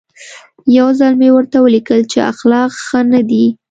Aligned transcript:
یو 0.77 0.87
ځل 0.99 1.13
مې 1.19 1.29
ورته 1.33 1.57
ولیکل 1.61 1.99
چې 2.11 2.19
اخلاق 2.31 2.71
ښه 2.85 2.99
نه 3.11 3.21
دي. 3.29 3.45